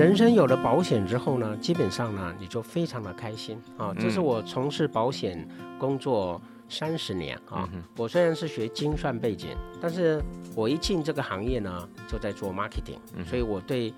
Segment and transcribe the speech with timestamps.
[0.00, 3.94] 人生有了保险之后呢，基本上呢，你就非常的开心啊。
[4.00, 5.46] 这是我从事保险
[5.78, 6.40] 工作
[6.70, 7.68] 三十年啊。
[7.98, 10.18] 我虽然是学精算背景，但是
[10.56, 13.92] 我一进这个行业呢，就在做 marketing，所以我对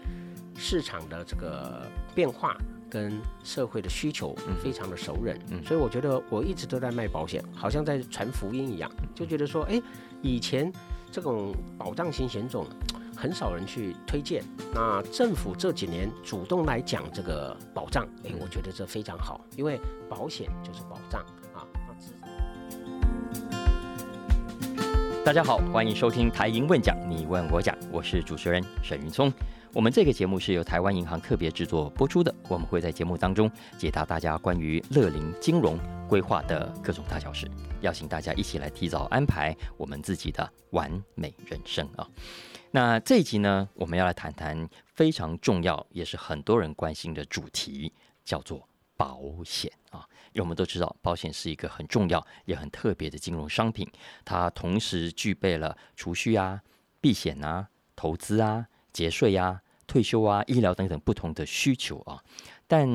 [0.57, 1.86] 市场的这个
[2.16, 2.57] 变化
[2.91, 5.37] 跟社会的需求非常的熟稔。
[5.64, 9.80] 所以我觉得我一直都在卖保险，好像在传福音一样，就觉得说，哎，
[10.21, 10.73] 以前
[11.12, 12.66] 这种保障型险种。
[13.23, 14.43] 很少人去推荐，
[14.75, 21.24] 那政府这几年主动来讲这个保障，哎，我觉得这非常好，因为保险就是保障
[21.55, 21.62] 啊。
[25.24, 29.32] 大家好，欢迎收听台银问讲，你问我讲，我是主持人沈云聪。
[29.73, 33.48] 我们这个节目是由台湾银行特别制作播出的，我们会在节目当中
[33.79, 37.48] 解答大家关于乐龄金融规划的各种大小事，
[37.82, 42.04] 邀请大家一起来提早安排我们自己的完美人生啊。
[42.74, 47.92] 那这一集呢，我们要来谈谈非常重要，也是很多人关心的主题，
[48.24, 50.09] 叫做保险啊。
[50.32, 53.87] 因为我们都知道，保险是一个很重要也很特别的金融商品，
[54.24, 56.62] 它同时具备了储蓄啊、
[56.98, 62.24] 避险啊、投资啊、节税啊、退休啊、医疗等等不同的需求啊。
[62.66, 62.88] 但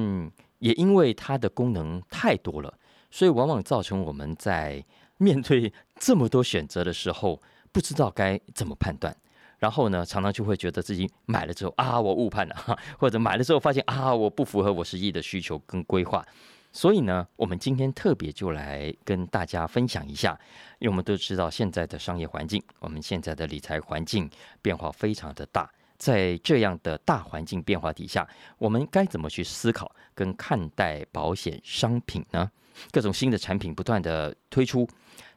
[0.57, 2.73] 也因为它的功能太多了，
[3.11, 4.83] 所以往往造成我们在
[5.17, 7.39] 面对这么多选择的时候，
[7.71, 9.15] 不知道该怎么判断。
[9.59, 12.55] 然后呢，常常就会觉得自己买了之后啊，我误判了，
[12.99, 16.25] 或者买了之后发现啊，我不符合我实际的需求跟规划。
[16.71, 20.37] 所以呢，我们今天特别就来跟大家分享一下，
[20.77, 24.29] 因为我们都知道现在的商业环境，我们现在的理财环境
[24.61, 28.27] 变化非常的大，在这样的大环境变化底下，
[28.59, 32.51] 我们该怎么去思考跟看待保险商品呢？
[32.91, 34.87] 各种新的产品不断的推出，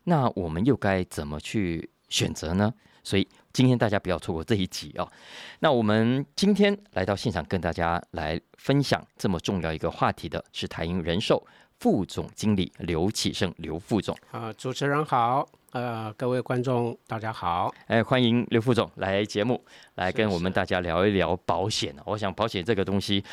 [0.04, 2.70] 那我们又该怎么去选择呢？
[3.02, 5.08] 所以今天大家不要错过这一集哦。
[5.58, 11.44] 那我们今天来到现场跟大家来分享这么重要一个话题的是台银人寿
[11.78, 23.24] 副总经理刘启胜刘副总啊，主持人好，呃，各位观众大家好，哎，欢迎刘副总来节目来跟我们大家聊一聊保险我想保险这个东西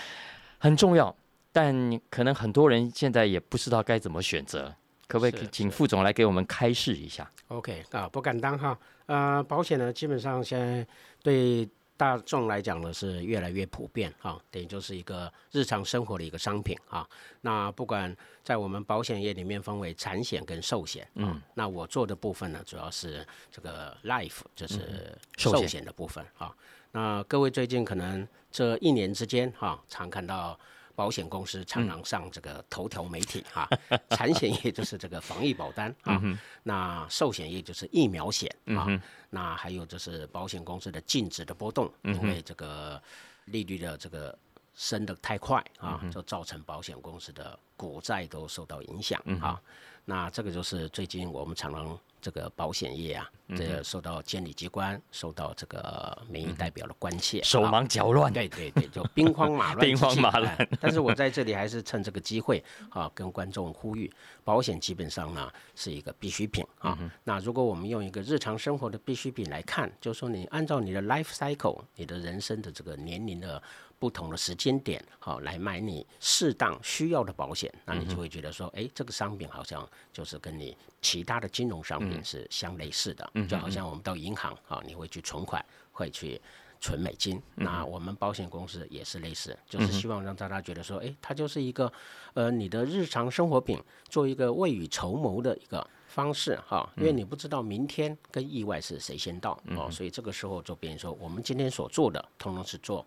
[0.57, 1.13] 很重要，
[1.51, 4.73] 但可能很多人现在也不知道该怎么选择。
[5.07, 8.77] 可不可以请副总来给我们开示一下？OK 啊，不敢当哈。
[9.07, 10.87] 呃，保险呢，基本上现在
[11.23, 17.07] 对大众来讲呢是越来越普遍哈，等于就是一个日常生活的一个商品啊。
[17.41, 26.55] 那不管在我们保险业里面分为产险跟寿险，嗯，那我做的部分呢主要是这个 life，就是寿险的部分啊。
[26.91, 30.59] 那各位最近可能这一年之间哈，常看到。
[30.97, 33.69] 保险公司常常上这个头条媒体哈，
[34.09, 36.19] 产险业就是这个防疫保单啊，
[36.63, 38.87] 那寿险业就是疫苗险啊，
[39.29, 42.99] 那还有就是保险公司的净值的波动，因为这个
[43.45, 44.35] 利率的这个
[44.73, 49.61] 升得太快啊，就造成保险公司的股债都受到影响啊，
[50.09, 51.99] 那这个就是最近我们常常。
[52.19, 58.33] 这个保险业啊，这个受到监理机关、受到这个民意代表的关切，手忙脚乱。
[58.33, 59.77] 对对对，就兵荒马乱。
[59.85, 60.67] 兵荒马乱。
[60.81, 64.11] 但是我在这里还是趁这个机会啊，跟观众呼吁，
[64.43, 66.97] 保险基本上呢是一个必需品啊。
[67.23, 73.61] 那如果我们用一个日常生活的必需品来看，就是说你按照你的 life cycle，你的人生的这个年龄的。
[73.99, 86.39] 不同的时间点，好来买你适当需要的保险，那你就会觉得说，哎，这个商品好像就是跟你其他的金融商品是相类似的，就好像我们到银行啊，你会去存款，会去
[86.79, 91.91] 存美金，那我们保险公司也是类似，就是希望让大家觉得说，哎，它就是一个
[92.35, 103.03] 呃你的日常生活品，做一个未雨绸缪的一个方式哈，因为你不知道明天跟意外是谁先到哦，所以这个时候就变成说，我们今天所做的，通通是做。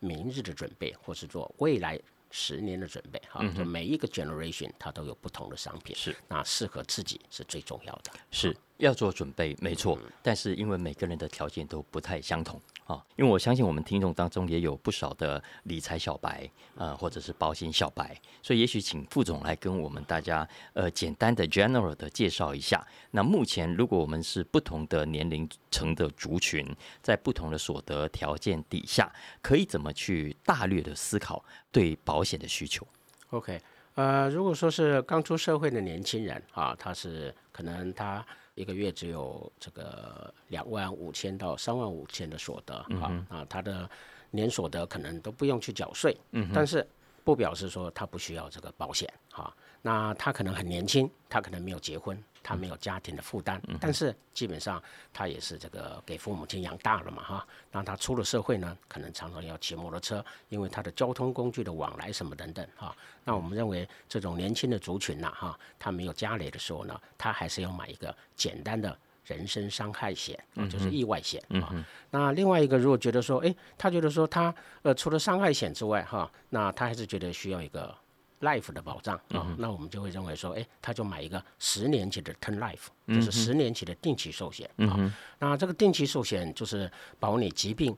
[0.00, 1.98] 明日的准备，或是做未来
[2.30, 9.98] 十年的准备，哈，就每一个 generation 它都有不同的商品，是那适合自己是最重要的，是要做准备，没错。
[10.22, 12.60] 但是因为每个人的条件都不太相同。
[12.90, 22.84] 啊，因为我相信我们听众当中也有不少的理财小白，呃，或者是保险小白，所以也许请副总来跟我们大家，呃，简单的 general 的介绍一下。
[23.12, 26.66] 那目前如果我们是不同的年龄层的族群，
[27.00, 32.84] 在不同的所得条件底下，可以怎么去大略的思考对保险的需求
[33.30, 33.60] ？OK，
[33.94, 38.26] 呃，如果说是刚出社会的年轻人啊，他是可能他。
[38.60, 43.88] 一个月只有这个两万五千到三万五千的所得啊，啊，他的
[44.30, 46.86] 年所得可能都不用去缴税，嗯，但是
[47.24, 49.56] 不表示说他不需要这个保险哈。
[49.82, 57.46] 那他可能很年轻，他可能没有结婚，他没有家庭的负担，但是基本上他也是这个给父母亲养大了嘛哈。
[57.72, 62.94] 那他出了社会呢，可能常常要骑摩托车，因为他的交通工具的往来什么等等哈。
[63.24, 68.94] 那我们认为这种年轻的族群呐哈，他没有家里的时候呢，他还是要买一个简单的
[69.24, 70.38] 人身伤害险，
[70.70, 71.72] 就是意外险啊。
[72.10, 77.96] 那另外一个如果觉得说，哎，他觉得说他呃除了伤害险之外哈，那他还是觉得需要一个。
[78.40, 85.14] Life 的保障啊，那我们就会认为说，哎，他就买一个十年期的 term life，就是十年期的定期寿险啊。
[85.38, 87.96] 那这个定期寿险就是保你疾病。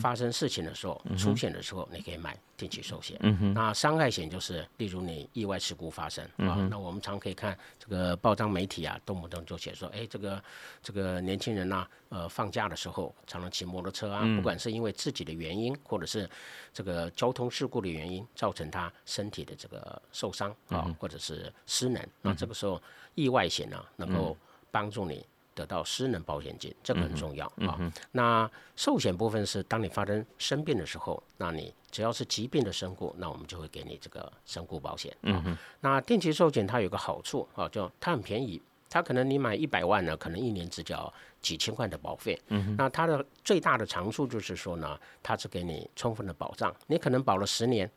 [0.00, 3.18] 发生事情的时候，出险的时候，你可以买定期寿险。
[3.54, 10.42] 那伤害险就是，例如你意外事故发生啊，那我们常可以看这个报章媒体啊，动不动就写说，哎，这个
[10.82, 16.28] 这个年轻人呐，呃，放假的时候常常骑摩托车啊，不管是因为自己的原因，或者是
[16.72, 22.80] 这个交通事故的原因，造成他身体的这个受伤啊，或者是失能，那这个时候
[23.14, 24.36] 意外险呢，能够
[24.70, 25.24] 帮助你。
[25.56, 27.80] 得到失能保险金，这个很重要啊。
[28.12, 35.58] 那寿险部分是当你发生生病的时候，那你只要是疾病的身故，那我们就会给你这个身故保险啊。
[35.80, 38.60] 那定期寿险它有个好处啊，就它很便宜，
[38.90, 41.10] 它可能你买一百万呢，可能一年只交
[41.40, 42.38] 几千块的保费。
[42.48, 46.74] 嗯那它的最大的长处就是说呢，它是给你充分的保障。
[46.86, 47.90] 你可能保了十年，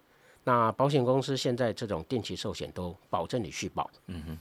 [0.45, 3.91] 那保险公司现在这种定期寿险都保证你续保。
[4.07, 4.38] 嗯哼。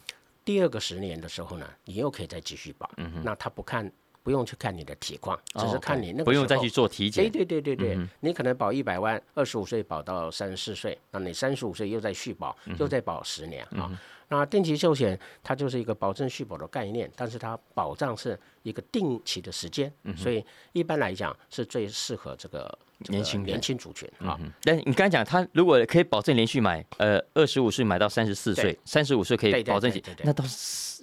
[0.48, 2.90] 第二个十年的时候呢，你又可以再继续保。
[2.96, 3.92] 嗯那他不看，
[4.22, 7.30] 不用去看你的体况，只是看你那个不用再去做体检。
[7.30, 13.90] 对对对对对，你可能保一百万，二十五岁保到三十四岁，那你三十五岁又再续保，又再保十年啊。
[14.30, 20.42] 那定期寿险它就是一个保证续保的概念，但是它保障是一个定期的时间，所以
[20.72, 22.78] 一般来讲是最适合这个
[23.08, 24.38] 年轻年轻族群啊。
[24.62, 29.92] 但你刚才讲，他如果可以保证连续买，呃，二十五岁买到三十四岁，三十五岁可以保证，
[30.22, 30.44] 那到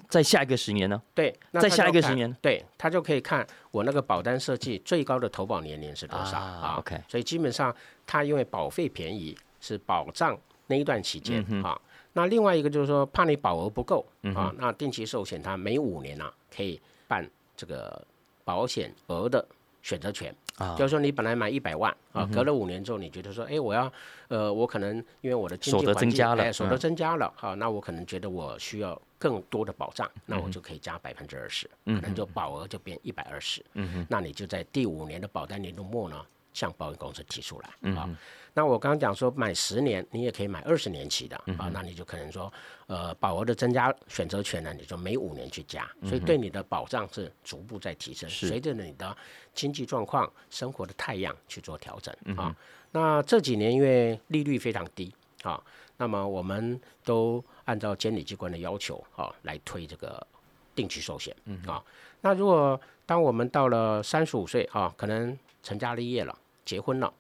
[0.10, 1.02] 在下一个十年呢？
[1.14, 7.74] 对，再下一个十年，对他就可以看我那个保单设计最高的投保年龄是多少啊？OK，所以基本上
[8.06, 10.38] 他因为保费便宜，是保障
[10.68, 11.80] 那一段期间啊。
[12.14, 14.06] 那另外一个就是说，怕你保额不够
[14.36, 18.06] 啊，那定期寿险它每五年啊可以办这个
[18.44, 19.46] 保险额的
[19.82, 23.92] 选择权啊，就是说你本来买一百万啊，隔了五年之后，你觉得说，哎，我要
[24.30, 38.10] 呃，我可能因为我的经济环境哎，所得增加了哈，那我可能觉得我需要更多的保障，那我就可以加百分之二十，可能就保额就变一百二十，嗯那你就在第五年的保单年度末呢，向保险公司提出来啊。
[38.58, 42.52] 那我刚刚讲说买十年，你也可以买二十年期的啊，那你就可能说，
[42.88, 49.16] 呃，保额的增加选择权呢，你就每五年去加，所以对你的保障是逐步在提升，随着你的
[49.54, 52.56] 经济状况、生活的太阳去做调整啊。
[52.94, 55.14] 那这几年因为利率非常低
[55.44, 55.62] 啊，
[55.98, 60.26] 那么我们都按照监理机关的要求啊来推这个
[60.74, 61.36] 定期寿险
[61.68, 61.84] 啊。
[62.22, 67.14] 那如果当我们到了三十五岁啊，可能成家立业了，结婚了。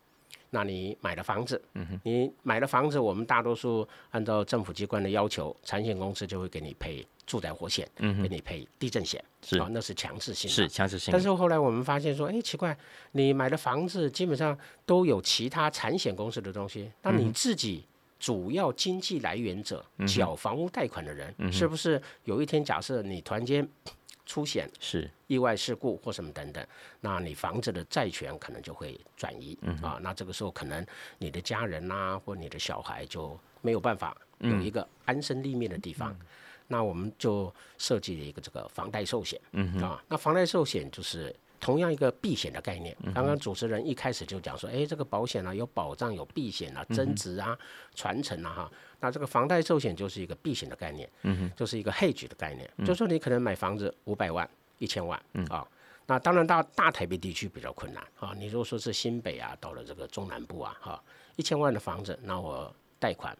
[0.49, 1.61] 那你买了房子，
[2.03, 11.11] 你买了房子，我们大多数按照政府机关的要求，产险公司就会给你赔住宅火险，给你赔地震险，是啊，那是强制性的，是强制性。
[11.11, 12.77] 但是后来我们发现说，哎，奇怪，
[13.11, 17.83] 你买的房子基本上都有其他产险公司的东西，那你自己
[18.19, 23.67] 主要经济来源者缴房屋贷款的人，是不是有一天假设你突然间？
[24.25, 25.09] 出险是。
[25.27, 26.65] 意外事故或什么等等，
[26.99, 30.85] 那你房子的债权可能就会转移啊，那这个时候可能
[31.17, 36.15] 你的家人呐或你的小孩就没有办法有一个安身立命的地方，
[36.67, 39.39] 那我们就设计了一个这个房贷寿险
[39.81, 41.35] 啊，那房贷寿险就是。
[41.57, 47.57] 同样一个避险的概念，刚刚主持人一开始就讲说，哎，这个保险呢有保障、有避险啊、增值啊、
[47.95, 48.71] 传承啊，哈，
[49.05, 55.63] 那这个房贷寿险就是一个避险的概念，嗯就是一个 hedge 的概念，就说你可能买房子五百万、一千万，啊，
[56.07, 61.03] 那当然到大台北地区比较困难啊，你如果说是新北啊，到了这个中南部啊，哈，
[61.35, 63.37] 一千万的房子，那我贷款。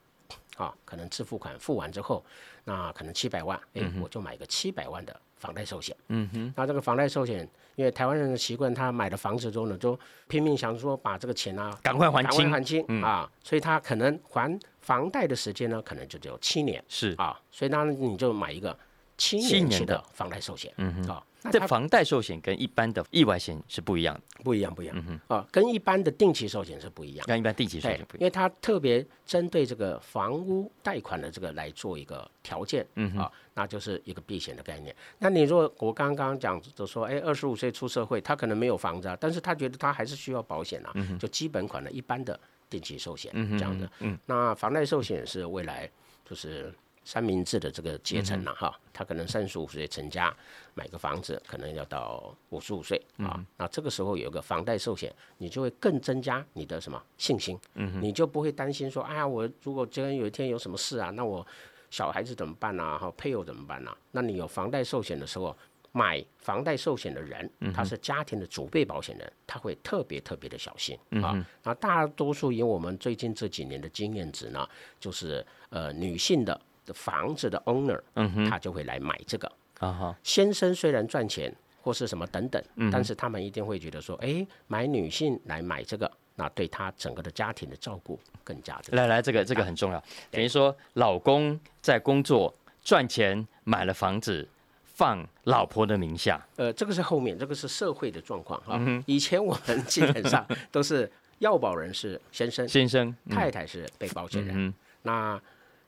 [0.55, 2.23] 啊，可能自付款付完之后，
[2.63, 5.95] 那可能七百万，哎，我就买一个七百万的房贷寿险。
[6.07, 16.83] 嗯哼，那这个房贷寿险，因为台湾人的习惯，他买了房子之后呢，就拼命想说把这个钱啊赶快还清，赶快还清啊，所以他可能还房贷的时间呢，可能就只有七年。
[16.87, 18.77] 是啊，所以呢，你就买一个
[19.17, 20.73] 七年期的房贷寿险。
[20.77, 25.21] 嗯哼，啊，这房贷寿险跟一般的意外险是不一样的，不一样，不一样。
[25.27, 27.25] 啊，跟一般的定期寿险是不一样。
[27.27, 32.85] 跟一般定期寿险不一样，因为它特别针对这个房屋贷款的这个来做一个条件。
[32.95, 34.95] 嗯啊，那就是一个避险的概念。
[35.19, 43.89] 那你如果我刚刚讲就说，哎，二十五岁出社会，他可能没有房子，啊，但是他觉得他还是需要保险啊，就基本款的一般的定期寿险这样的。
[43.99, 45.89] 嗯，那房贷寿险是未来
[46.23, 46.73] 就是。
[47.05, 50.35] 三明治的这个阶层了哈，他可能三十五岁成家，
[50.73, 53.39] 买个房子可能要到五十五岁啊。
[53.57, 57.57] 那这个时候有个房贷寿险，你就会更增加你的什么信心？
[57.75, 61.45] 嗯你就不会担心说，哎呀，我如果今天有一天有什么事啊，那我
[61.91, 62.97] 小孩子怎么办呢？
[62.97, 63.95] 哈，配偶怎么办呢？
[64.11, 65.55] 那你有房贷寿险的时候，
[65.91, 71.45] 买房贷寿险的人，他是家庭的主被保险人，他会特别特别的小心啊。
[71.61, 74.67] 那大多数以我们最近这几年的经验值呢，
[74.99, 76.59] 就是呃女性的。
[76.85, 80.15] 的房子的 owner，嗯哼，他就会来买这个啊哈。
[80.23, 88.97] 先生虽然赚钱或是什么等等，但是他们一定会觉得说，哎，买女性来买这个，那对他整个的家庭的照顾更加的。
[88.97, 94.47] 来来，这个这个很重要，等于说老公在工作赚钱买了房子
[94.83, 96.43] 放老婆的名下。
[96.55, 98.79] 呃，这个是后面，这个是社会的状况哈。
[99.05, 104.73] 以前我们基本上都是要保人是先生，先生太太是被保险人，
[105.03, 105.41] 那。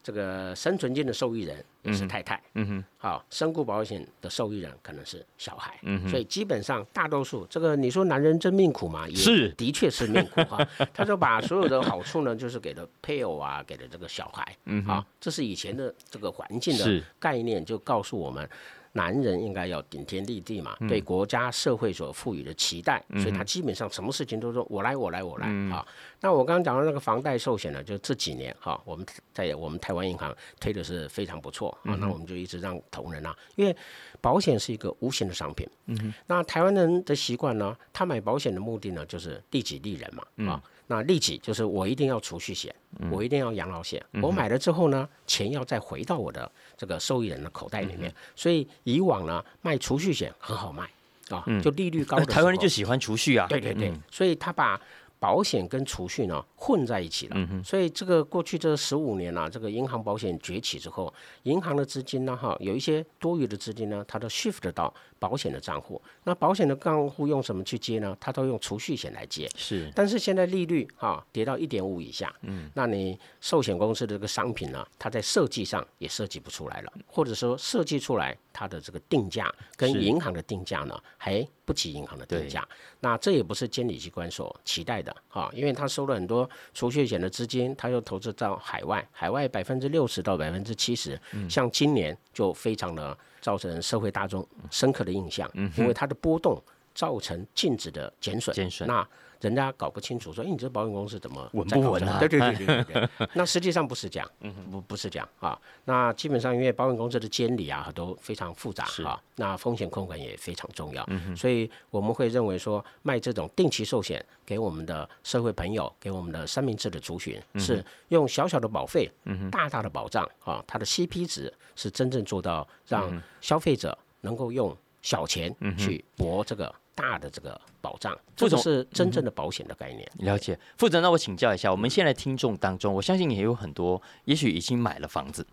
[0.07, 9.05] 这个生存金的受益人也是太太，嗯哼，好，身故保险的受益人可能是小孩，嗯哼，所以基本上大多数，这个你说男人真命苦嘛？
[9.09, 10.65] 是，的确是命苦哈。
[10.93, 18.49] 他就把所有的好处呢，就是给了配偶啊，给了这个小孩，嗯好，这是以前的这个环境的概念，就告诉我们。
[18.97, 25.85] 男人应该要顶天立地嘛，对国家社会所赋予的期待，所以他基本上什么事情都说我来我来我来啊。
[26.19, 31.93] 那我刚刚讲到那个房贷寿险呢，就这几年哈，我们在我们台湾银行推的是非常不错啊。
[31.99, 33.75] 那我们就一直让同仁啊，因为
[34.19, 35.67] 保险是一个无形的商品。
[35.85, 40.61] 嗯那台湾人的习惯呢，他买保险的目的呢，就是利己利人嘛啊。
[40.87, 42.73] 那利己就是我一定要储蓄险，
[43.11, 44.03] 我一定要养老险。
[44.21, 48.13] 我买了之后呢，钱要再回到我的这个受益人的口袋里面。
[48.35, 50.89] 所以以往呢，卖储蓄险很好卖
[51.29, 52.19] 啊，就利率高。
[52.25, 53.45] 台湾人就喜欢储蓄啊。
[53.47, 54.79] 对对对，所以他把。
[55.19, 65.99] 保险跟储蓄呢混在一起了，所以这个过去这十五年啊，这个银行保险崛起之后，银行的资金呢哈，有一些多余的资金呢，它都 shift 到保险的账户。
[66.25, 68.15] 那保险的账户用什么去接呢？
[68.19, 69.49] 它都用储蓄险来接。
[69.55, 69.89] 是。
[69.95, 82.67] 但是现在利率哈跌到一点五以下，嗯，那你寿险公司的这个商品呢，它在设计上也设计不出来了，或者说设计出来它的这个定价跟银行的定价呢还不及银行的定价。
[82.99, 85.07] 那这也不是监理机关所期待的。
[85.07, 91.17] 的哈，因为他收了很多储蓄险的资金，他又投资到海外，海外百分之六十到百分之七十，
[91.49, 96.61] 像今年就非常的造成社会大众深刻的印象，因为它的波动
[96.93, 99.07] 造成净值的减损，减损那。
[99.41, 102.19] 人家搞不清楚，说，哎，你这保险公司怎么稳不稳啊？
[102.19, 102.83] 对对对对
[103.17, 104.29] 对，那实际上不是这样，
[104.71, 105.59] 不不是这样啊。
[105.85, 119.09] 那基本上因为保险公司的监理啊都非常复杂啊，那风险控管也非常重要，所以我们会认为说卖这种定期寿险给我们的社会朋友，给我们的三明治的族群，是用小小的保费，
[119.51, 126.73] 大大的保障啊，它的 CP 值是真正做到让消费者能够用小钱去博这个。
[126.97, 130.09] 大的这个保障，这是真正的保险的概念。
[130.17, 135.45] 了解，副总，那我请教一下，我们现在听众当中，我相信也有很多，也许已经买了房子，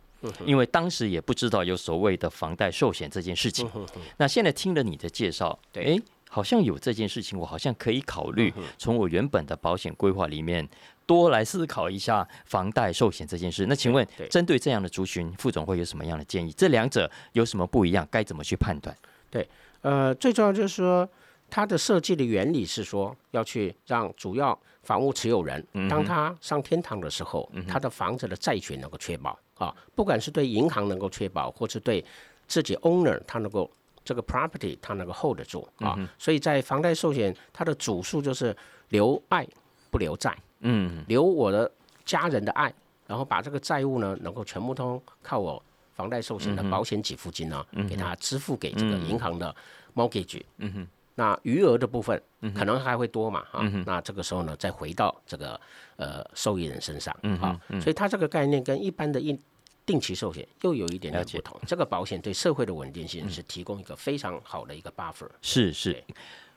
[0.47, 3.71] 因为当时也不知道有所谓的房贷寿险这件事情。
[4.17, 10.67] 那现在听了你的介绍，哎，好像有这件事情，我好像可以考虑从我原本的保险规划里面
[11.05, 13.67] 多来思考一下房贷寿险这件事。
[13.67, 16.51] 那请问，针对这样的族群，副总会有什么样的建议？
[16.53, 18.09] 这两者有什么不一样？
[18.11, 18.97] 该怎么去判断？
[19.31, 19.47] 对，
[19.83, 21.07] 呃，最重要就是说。
[21.55, 32.05] 它的设计的原理是说，要去让主要房屋持有人，当他上天堂的时候，他的房子的债权能够确保啊，不管是对银行能够确保，或是对
[32.49, 33.71] 自己 owner 他能够
[34.05, 35.97] 这个 property 他能够 hold 得住啊。
[36.19, 38.57] 所以在房贷寿险，它的主诉就是
[38.89, 39.47] 留爱
[39.93, 41.71] 不留债，嗯，留我的
[42.05, 42.75] 家人的爱，
[43.07, 45.63] 然后把这个债务呢能够全部都靠我
[45.95, 49.55] 房贷寿险的保险给付金呢，给他支付给这个银行的
[49.95, 50.89] mortgage，嗯哼。
[51.17, 52.21] 那余额的部分
[52.55, 53.45] 可能还会多嘛？
[53.51, 55.61] 哈，那这个时候呢，再回到这个
[55.97, 59.39] 呃受益人身上，好，所以它这个概念跟一般的定
[59.87, 61.61] 定期寿险又有一点点不同。
[61.67, 65.29] 这个保险对社会的稳定性是提供一个非常好的一个 buffer。
[65.41, 66.03] 是是，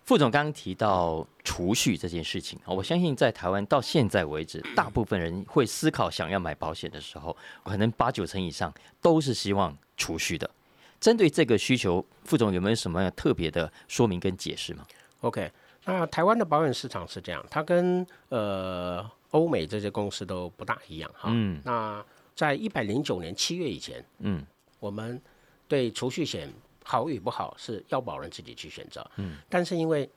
[0.05, 10.49] 副总刚刚提到储蓄这件事情，我相信在台湾到现在为止， 大部分人会思考想要买保险的时候，可能八九成以上都是希望储蓄的。
[10.99, 14.85] 针对这个需求，副总有没有什么特别的说明跟解释吗
[15.21, 15.51] ？OK，
[15.85, 21.29] 那台湾的保险市场是这样，它跟呃欧美这些公司都不大一样哈。
[21.31, 21.61] 嗯。
[21.63, 22.03] 那
[22.35, 24.45] 在一百零九年七月以前，嗯，
[24.79, 25.21] 我们
[25.67, 26.51] 对储蓄险
[26.83, 29.05] 好与不好是要保人自己去选择。
[29.17, 29.37] 嗯。
[29.49, 30.09] 但是因为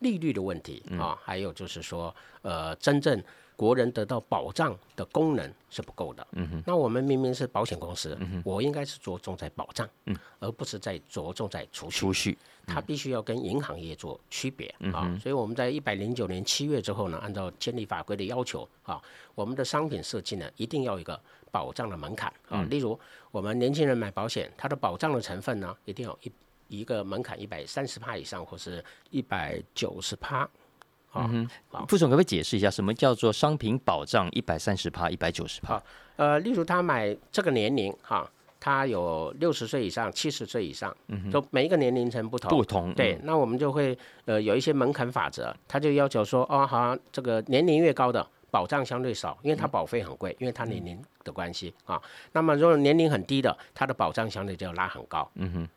[0.00, 3.22] 利率的问题啊，还有就是说，呃，真正
[3.58, 6.24] 国人得到保障的功能是不够的。
[6.30, 6.62] 嗯哼。
[6.64, 11.98] 那我们明明是保险公司，我应该是着重在保障，嗯，而不是在着重在储蓄。
[11.98, 12.38] 储蓄，
[12.68, 15.12] 它必须要跟银行业做区别啊。
[15.20, 19.02] 所以我们在一百零九年七月之后呢，按照监理法规的要求啊，
[19.34, 22.62] 我们的商品设计呢，一定要一个保障的门槛啊。
[22.70, 22.96] 例如，
[23.32, 26.30] 我们年轻人买保险，它的保障的成分呢，一定要一。
[26.70, 30.46] 一个门槛一百三十帕以上，或是一百九十帕。
[31.20, 35.82] 嗯哼，副总可不可以解释一下，什么叫做商品保障一百三十趴、一百九十趴？
[36.16, 42.50] 呃，例如他买这个年龄哈，他有六十岁以上、七十岁以上，嗯哼，就每一个年龄层不同。
[42.50, 42.92] 不同。
[42.94, 52.00] 对，那我们就会呃有一些门槛法则，他就要求说，哦，好像这个年龄越高的保障相对少，因为它保费很贵，因为它年龄的关系啊。
[52.32, 55.30] 那么如果年龄很低的，它的保障相对就要拉很高。
[55.34, 55.68] 嗯哼。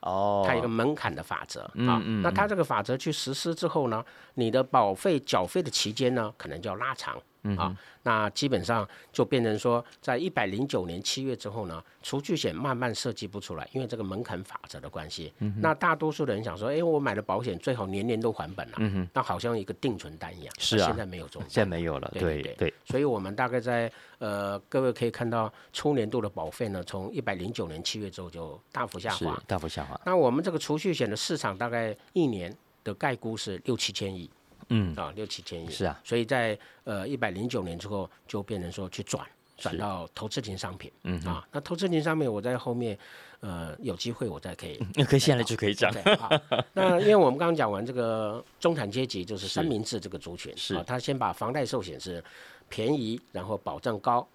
[0.00, 4.04] 哦，它有一个门槛的法则啊，那它这个法则去实施之后呢，
[4.34, 7.20] 你的保费缴费的期间呢，可能就要拉长。
[7.56, 15.32] 啊，那基本上就变成说，在一百零九年七月之后呢，储蓄险慢慢设计不出来，因为这个门槛法则的关系。
[15.58, 20.54] 那大多数的人想说，哎，我买了保险最好年年都还本了，那好像一个定存单一样。
[20.58, 22.10] 是啊，现在没有这种，现在没有了。
[22.14, 22.74] 对对对。
[22.84, 30.00] 所以我们大概在呃，各位可以看到，初年度的保费呢，从一百零九年七月之后就大幅下滑，大幅下滑。
[30.04, 34.30] 那我们这个储蓄险的市场大概一年的概估是六七千亿。
[34.68, 34.94] 嗯。
[34.96, 35.70] 啊，六七千亿。
[35.70, 42.98] 是啊，所以在呃一百零九年之后，就变成说去转转到投资型商品，嗯啊，那投资型商品我在后面
[43.40, 45.94] 呃有机会我再可以，那可以现在就可以讲。
[46.74, 52.22] 那因为我们刚刚讲完这个中产阶级就是三明治这个族群，是他先把房贷寿险是
[52.68, 54.26] 便宜，然后保障高，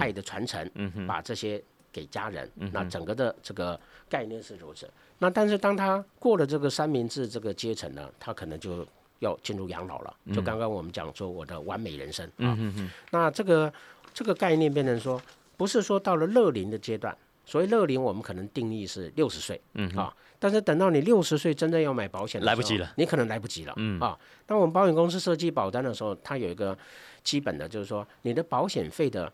[0.00, 1.62] 爱的传承，嗯把这些
[1.92, 4.90] 给家人，那整个的这个概念是如此。
[5.18, 8.84] 那但是当他过了这个三明治这个阶层呢，他可能就。
[9.18, 12.56] 要进入养老了，就刚刚我们讲说我的完美人生啊，
[13.10, 13.72] 那这个
[14.12, 15.20] 这个概念变成说，
[15.56, 24.00] 不是说到了乐龄的阶段，所谓乐龄我们可能定义是六十岁，嗯啊，但是等到你六十岁真正要买保险，来不及了，你可能来不及了，嗯。
[24.00, 26.76] 啊，那我们保险公司设计保单的时候，它有一个
[27.22, 29.32] 基本的就是说你的保险费的。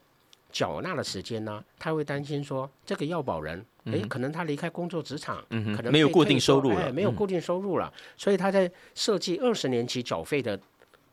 [0.53, 10.59] 缴纳的时间呢，他会担心说这个要保人，哎，可能他离开工作职场，可能没有固定收入了，没有固定收入了，所以他在设计二十年期缴费的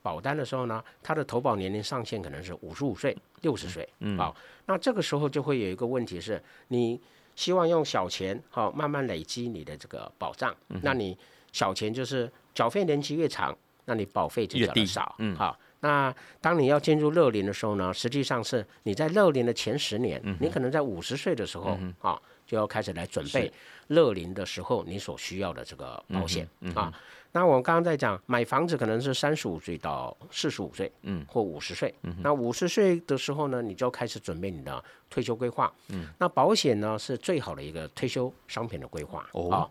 [0.01, 6.99] 保单的时候呢，他的投保年龄上限可能是五十五岁、六十岁，好，那这个时候就会有一个问题是，你
[7.36, 11.17] 希望用小钱好慢慢累积你的这个保障，那你
[11.51, 15.58] 小钱就是缴费年期越长，那你保费就缴的少，嗯，好。
[15.80, 23.51] 那当你要进入乐龄的时候呢，实际上是你在乐龄的前十年，你可能在五十岁的时候啊，就要开始来准备
[23.89, 26.91] 乐龄的时候你所需要的这个保险啊。
[27.33, 31.93] 那我们刚刚在讲买房子可能是三十五岁到四十五岁，嗯，或五十岁。
[32.23, 35.71] 那五十岁的时候呢，你就要开始准备你的退休规划。
[35.89, 39.27] 嗯，那保险呢是最好的一个退休商品的规划。
[39.33, 39.69] 哦，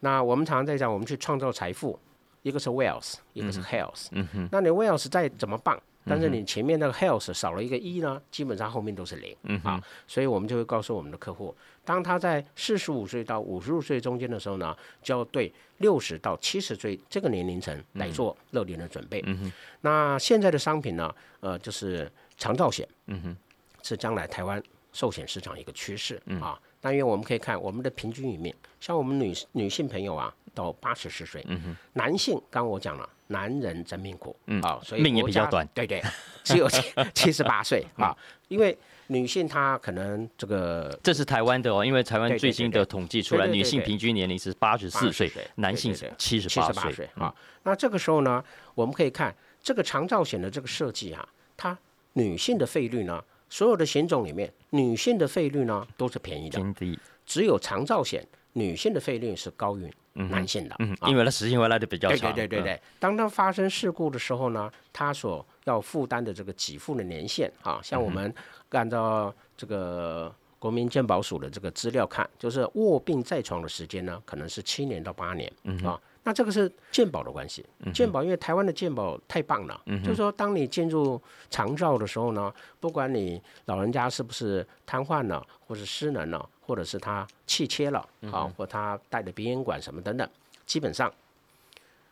[0.00, 1.98] 那我们常常在讲，我们去创造财富。
[2.42, 4.08] 一个是 wealth，一个是 health。
[4.10, 9.36] 嗯哼，那你 wealth 再怎么棒，但是你前面那个 health 少了一个一呢，基本上后面都是零。
[9.44, 19.22] 嗯啊，所以我们就会告诉我们的客户，当他在四十五岁到五十五岁中间的时候呢，就要对六十到七十岁这个年龄层来做乐龄的准备。
[19.26, 22.88] 嗯哼，那现在的商品呢，呃，就是长照险。
[23.06, 23.36] 嗯哼，
[23.82, 24.62] 是将来台湾
[24.92, 26.20] 寿险市场一个趋势。
[26.26, 30.34] 嗯啊，但愿我们可以看我们的平均寿命，像我们女女性朋友啊。
[30.54, 31.44] 到八十四岁，
[31.94, 36.02] 男性刚我讲了，男人真命苦，啊，所以命也比较短，对对，
[36.44, 36.82] 只有七
[37.14, 38.16] 七十八岁啊，
[38.48, 38.76] 因为
[39.08, 47.34] 女性她可能这个，这是台湾的哦，因为台湾最新的统计出来，女性平均年龄是八十四岁，男性是七十八岁啊。
[47.64, 48.42] 那这个时候呢，
[48.74, 51.76] 我们可以看这个长照险的这个设计啊，它
[52.14, 56.60] 女性的费率呢，所有的险种里面，女性的费率呢都是便宜的，
[57.24, 59.92] 只有长照险女性的费率是高于。
[60.14, 62.30] 男性的，嗯，因为它实行回来的比较长。
[62.34, 68.30] 对对对对对，当它发生事故的时候呢，它所要负担的这个给付的年限，啊，像我们
[68.72, 75.50] 按照这个国民健保署的这个资料看，就是卧病在床的时间呢，可能是七年到八年，
[75.82, 77.64] 啊，那这个是健保的关系。
[77.94, 86.46] 健保因为台湾的健保太棒了，就是说当你进入长照的时候呢，不管你老人家是不是瘫痪了，或是失能了。
[86.72, 87.98] 或者是他气切了
[88.32, 90.26] 啊，或他带的鼻咽管什么等等，
[90.64, 91.12] 基本上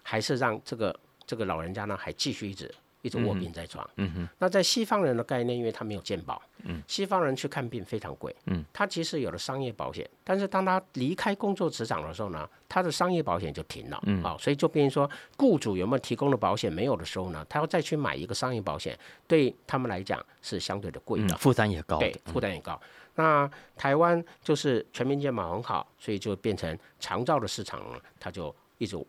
[0.03, 0.95] 还是让这个
[1.27, 2.71] 这个老人家呢还继续一直
[3.01, 3.89] 一直卧病在床。
[3.97, 4.29] 嗯哼。
[4.39, 22.79] 那在西方人的概念，因为他没有健保，嗯，西方人去看病非常贵，嗯，他其实有了商业保险，但是当他离开工作职场的时候呢，他的商业保险就停了，嗯，好，所以就变成说，雇主有没有提供的保险没有的时候呢，他要再去买一个商业保险，对他们来讲是相对的贵的，负担也高，对，负担也高。
[23.21, 29.05] 那台湾就是全民健保很好，所以就变成长照的市场呢，它就一种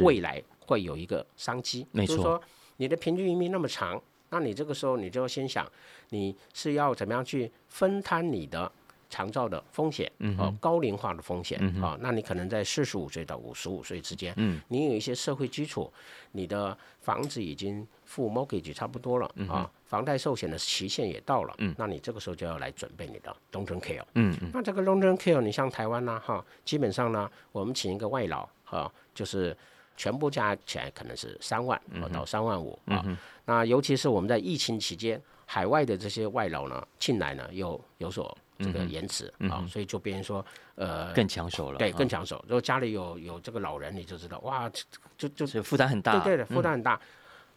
[0.00, 2.16] 未来会有一个商机，没错。
[2.16, 2.42] 就是说
[2.78, 5.70] 你的平均移民那么长，那你这个时候你就要先想，
[6.08, 8.70] 你是要怎么样去分摊你的
[9.10, 15.92] 长照的风险，哦，高龄化的风险，啊，那你可能在四十五岁到五十五岁之间，嗯，你有一些社会基础，
[16.32, 19.70] 你的房子已经付 mortgage 差不多了，啊。
[19.90, 29.56] 房贷寿险的期限也到了，嗯，那你这个时候就要来准备你的 long term care，嗯嗯，那这个 long term care，你像台湾呢，哈，基本上呢，我们请一个外劳，哈，就是
[29.96, 31.80] 全部加起来可能是三万
[32.12, 33.04] 到三万五啊，
[33.46, 42.44] 那尤其是我们在疫情期间，海外的这些外劳呢进来呢又有所这个延迟啊，所以就变成说，呃，更抢手了，对，更抢手。
[42.46, 44.70] 如果家里有有这个老人，你就知道，哇，
[45.18, 47.00] 就就是负担很大，对对的，负担很大，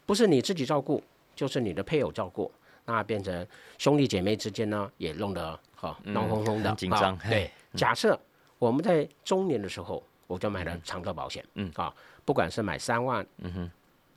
[0.06, 1.04] 不是你自己照顾。
[1.36, 2.52] 就是你的配偶照顾，
[2.86, 3.48] 那变成
[3.80, 7.18] 兄弟姐妹之间呢，也弄得哈闹哄哄的，紧张。
[7.28, 8.18] 对，假设
[8.60, 11.72] 我们在中年的时候，我就买了长照保险，嗯。
[11.74, 11.92] 啊，
[12.24, 13.72] 不管是买三万，嗯哼，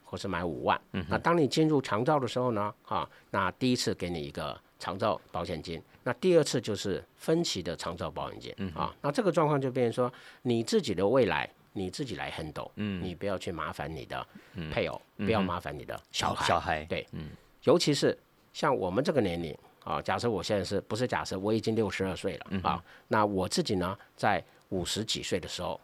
[0.05, 10.13] 或是买五万，嗯那当你进入长照的时候呢，啊，那第一次给你一个长照保险金，那第二次就是分期的长照保险金，嗯啊，那这个状况就变成说
[10.43, 11.49] 你自己的未来。
[11.79, 14.27] 你自己来 handle，嗯，你不要去麻烦你的
[14.73, 17.29] 配偶，不要麻烦你的小孩，小孩，对，嗯，
[17.65, 18.19] 尤其是
[18.55, 22.83] 像我们这个年龄啊，假设我现在是不是假设我已经六十二岁了啊？
[23.09, 25.79] 那我自己呢，在五十几岁的时候，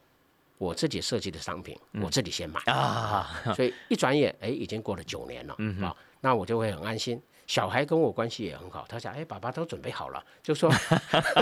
[0.56, 2.58] 我自己设计的商品，我自己先买。
[2.72, 5.54] 啊，所以一转眼，哎，已经过了九年了，
[5.86, 7.20] 啊，那我就会很安心。
[7.52, 10.72] 小孩跟我关系也很好，他讲：“哎，爸爸都准备好了。”就说，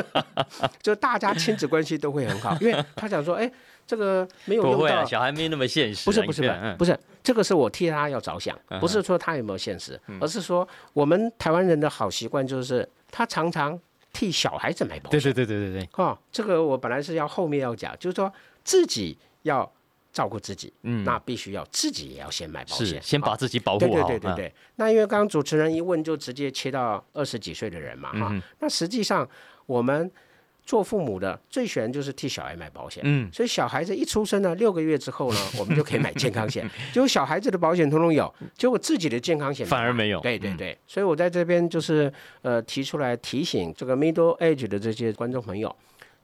[0.82, 3.48] 就大家亲子关系都会很好，因为他想说：“哎，
[3.86, 6.04] 这个没有用到。”小孩没那么现实。
[6.04, 13.78] 不是不是不是不是，这个是我替他要着想，不是说他有没有现实，而是说我们台湾人的好习惯就是，他常常
[14.12, 15.20] 替小孩子买保险。
[15.20, 15.88] 对对对对对对。
[15.92, 18.32] 哈，这个我本来是要后面要讲，就是说
[18.64, 19.72] 自己要。
[20.12, 24.08] 照顾自己，嗯，那必须要自己也要先买保险，先把自己保护好。
[24.08, 24.54] 对对对对对。
[24.76, 28.42] 那因为刚刚主持人一问，就直接切到二十几岁的人嘛，哈。
[28.58, 29.28] 那实际上
[29.66, 30.10] 我们
[30.64, 33.30] 做父母的最喜欢就是替小孩买保险，嗯。
[33.32, 36.68] 所以小孩子一出生呢，六个月之后呢， 我们就可以买健康险。
[36.92, 40.20] 结果小孩子的保险通通有，结果自己的健康险反而没有。
[40.20, 40.76] 对对对。
[40.86, 45.74] 所以我在这边就是呃提出来提醒这个 middle age 的这些观众朋友，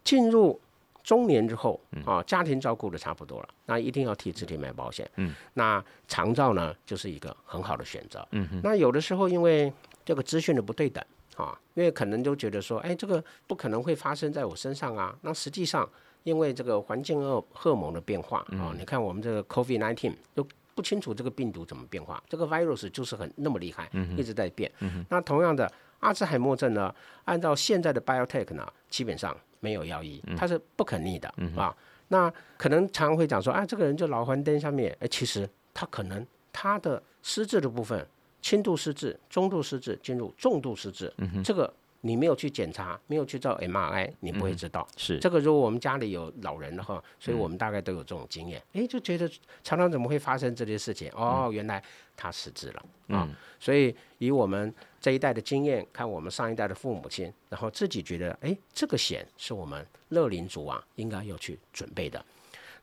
[0.02, 0.60] 进入。
[1.06, 5.08] 中年之后啊，家庭照顾的差不多了，那一定要替自己买保险。
[5.14, 8.26] 嗯，那长照呢，就是一个很好的选择。
[8.32, 9.72] 嗯那有的时候因为
[10.04, 11.02] 这个资讯的不对等
[11.36, 15.16] 啊，因为可能都觉得说，哎，这个不可能会发生在我身上啊。
[15.20, 15.88] 那实际上，
[16.24, 24.68] 因为这个环境荷荷尔蒙的变化啊，你看我们这个 COVID nineteen 都不清楚这个病毒怎么变化，这个 virus 就是很那么厉害，一直在变。
[24.80, 26.92] 嗯那同样的，阿兹海默症呢，
[27.26, 29.36] 按照现在的 biotech 呢，基本上。
[29.60, 31.74] 没有药医，它是不可逆的啊。
[32.08, 38.06] 那可能常会讲说，啊，这个人就老黄灯上面，哎，其实他可能他的失智的部分，
[38.40, 41.12] 轻度失智、中度失智进入重度失智，
[41.44, 41.72] 这个。
[42.06, 44.86] 你没有去检查，没有去照 MRI，你不会知道。
[44.96, 48.62] 是这个，如果我们家里有老人的话，所以我们大概都有这种经验。
[48.72, 49.28] 哎，就觉得
[49.64, 51.10] 常常怎么会发生这些事情？
[51.14, 51.82] 哦，原来
[52.16, 53.28] 他失智了啊！
[53.58, 62.24] 所以以我们这一代的经验，看我们上一代的父母亲，然后自己觉得，哎，这个险是我们乐龄族啊，应该要去准备的。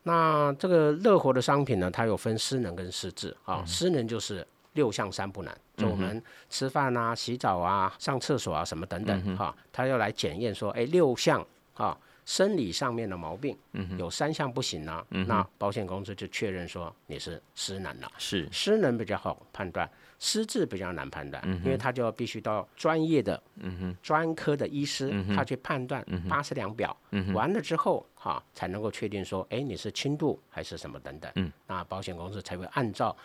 [0.03, 4.45] 那这个乐活的商品呢，它有分失能跟失智啊，失能就是。
[4.73, 13.57] 六项三不能，就我们吃饭啊、洗澡啊、上厕所啊什么等等，哈，他要来检验说，哎，六项啊，生理上面的毛病，
[13.97, 18.11] 有三项不行呢，那保险公司就确认说你是失能了。
[18.19, 18.47] 是。
[18.51, 23.41] 失能比较好判断，失智比较难判断，因为他就要必须到专业的、
[24.03, 26.95] 专科的医师他去判断八十两表，
[27.33, 33.15] 完了之后哈才能够确定说，哎，你是轻度还是什么等等，那保险公司才会按照。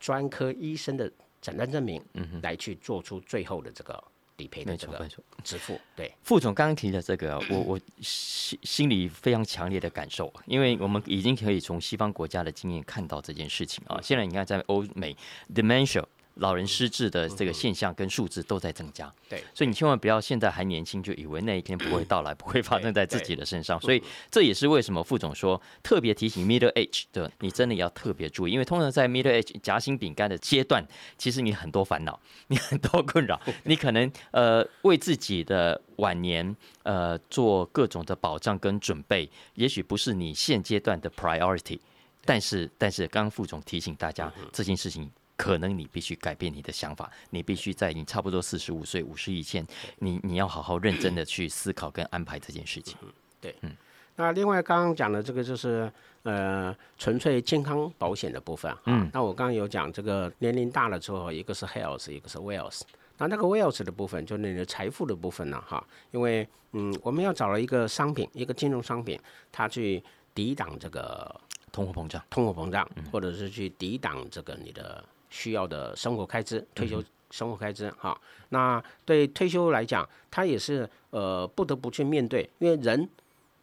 [0.00, 1.08] 专科医生的
[1.42, 4.02] 诊断证明，嗯，来去做出最后的这个
[4.36, 5.06] 理赔的这个
[5.44, 5.78] 支付。
[5.94, 14.00] 对，副总刚刚提的这个，我我心心里非常强烈的感受，因为我们已经可以从西方国家的经验看到这件事情啊。
[14.00, 15.16] 现在你看，在欧美
[15.52, 16.04] ，dementia
[16.36, 19.12] 老人失智的这个现象跟数字都在增加。
[19.28, 23.80] 对，所以你千万不要现在还年轻就以为那一天不会到来，不会发生在自己的身上。
[23.80, 30.84] 所以这也是为什么副总说特别提醒 middle age 的，你真的要特别注意，因为通常在 middle age 夹心饼干的阶段，
[31.18, 32.18] 其实你很多烦恼，
[32.48, 41.78] 你很多困扰， 你可能呃为自己的晚年呃做各种的保障跟准备，也许不是你现阶段的 priority。
[42.24, 45.10] 但是，但是，刚刚副总提醒大家，这件事情
[45.42, 49.66] 可能你必须改变你的想法，你必须在你差不多四十五岁、五十以前，
[49.98, 52.96] 你你要好好认真的去思考跟安排这件事情。
[53.40, 53.72] 对，嗯。
[54.14, 55.90] 那另外刚刚讲的这个就是
[56.22, 59.10] 呃纯粹健康保险的部分啊。
[59.12, 62.82] 那我刚刚有讲这个年龄大了之后，一个是 health，一个是 wealth。
[63.18, 69.18] 那那个 wealth 的部分，就是你的财富的部分呢，哈，因为嗯，我们要找了一个商品，一个金融商品，
[69.50, 70.00] 它去
[70.32, 71.40] 抵挡这个。
[71.72, 75.02] 通货膨胀，通货膨胀，或者是去抵挡这个你的
[75.32, 78.16] 需要的生活开支、退休生活开支哈。
[78.50, 83.08] 那对退休来讲，他也是呃不得不去面对，因为人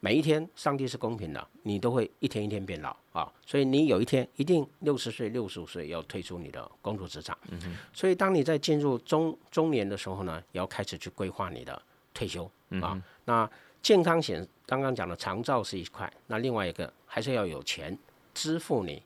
[0.02, 3.32] 每一天，上帝是公平的，你都会一天一天变老啊。
[3.46, 7.38] 所以你有一天一定六十岁、六十五岁要退出你的工作职场。
[7.52, 11.80] 嗯所以当你在进入中中年的时候呢，也要开始去规划你的
[12.14, 12.50] 退休
[12.82, 13.00] 啊。
[13.26, 13.50] 那
[13.82, 17.98] 健康险刚刚讲的长照是一块，那另外一个还是要有钱
[18.34, 19.04] 支付你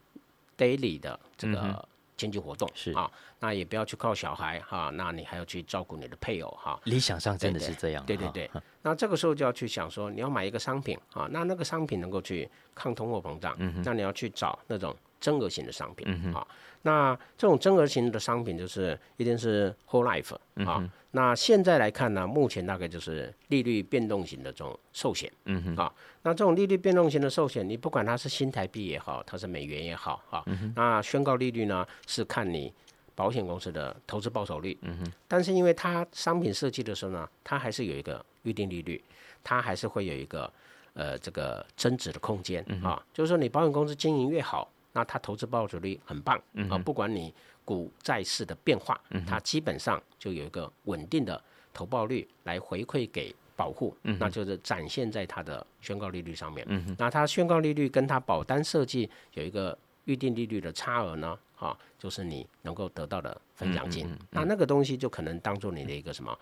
[0.58, 2.92] daily 的这个经济活动是。
[2.94, 3.10] 啊，
[3.44, 6.80] 那也不要去靠小孩哈，那你还要去照顾你的配偶哈。
[6.86, 8.50] 理想上真的是这样，对对对。
[8.82, 13.54] 那这个时候就要去想说，你要买一个商品啊，那那个商品能够去抗通货膨胀，
[13.84, 16.48] 那你要去找那种增额型的商品啊。
[16.84, 20.34] 那这种增额型的商品就是一定是 whole life
[20.66, 20.82] 啊。
[21.12, 32.74] 那现在来看呢，目前大概就是利率变动型的这种寿险，嗯哼，啊，那这种利率变动型的寿险，你不管它是新台币也好，它是美元也好，啊，那宣告利率呢是看你
[33.16, 39.04] 保险公司的投资报酬率，嗯哼，但是因为它商品设计的时候呢，它还是有一个预定利率，
[39.44, 40.52] 它还是会有一个
[40.94, 47.34] 呃这个增值的空间，啊，就是说你保险公司经营越好，那它投资报酬率很棒，啊，不管你。
[47.66, 51.42] 股债市的变化，它基本上就有一个稳定的
[51.74, 56.68] 投报率来回馈给保护，那就是展现在它的宣告利率上面。
[56.98, 64.06] 那它宣告利率跟它保单设计有一个预定利率的差额呢，哈，就是你能够得到的分奖金。
[64.32, 66.38] 那那个东西就可能当做你的一个什么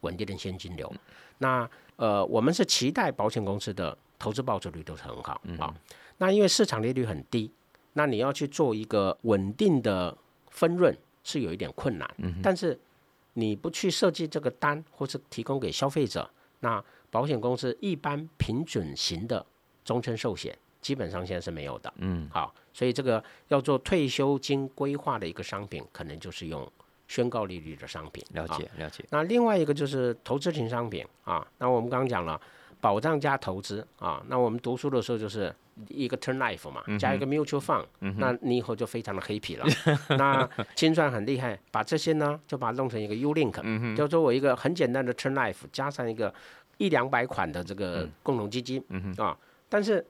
[0.00, 0.92] 稳定的现金流。
[1.38, 5.72] 那呃，我们是期待保险公司的投资报酬率都是很好啊。
[6.18, 7.50] 那因为市场利率很低，
[7.92, 10.18] 那你要去做一个稳定的。
[10.54, 12.08] 分润是有一点困难，
[12.40, 12.78] 但是
[13.32, 19.44] 你不去设计这个单，或是提供给消费者，那保险公司一般平准型的
[19.84, 21.92] 终身寿险基本上现在是没有的。
[21.96, 26.70] 嗯，好，所以这个要做退休金规划的一个商品，可能就是用
[27.08, 28.22] 宣告利率的商品。
[28.34, 29.02] 了解，了解。
[29.10, 32.38] 那另外一个就是投资型商品啊，那我们刚刚讲了
[32.80, 35.52] 保障加投资啊，那我们读书的时候就是。
[35.88, 39.66] 一个 turn life 嘛，加一个 mutual fund，那你以后就非常的 happy 了。
[40.16, 46.32] 那清算很厉害，把这些呢就把它弄成一个 u link，就说我一个很简单的 turn life，加上一个
[46.78, 48.80] 一两百款的这个共同基金
[49.16, 49.36] 啊。
[49.68, 50.06] 但是